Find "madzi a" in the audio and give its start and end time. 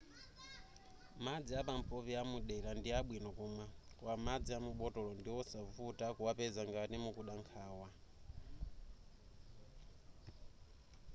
4.25-4.59